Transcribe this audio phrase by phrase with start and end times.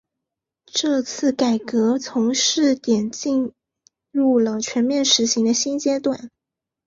[0.65, 3.53] 这项改革从试点进
[4.09, 6.31] 入了全面实行的新阶段。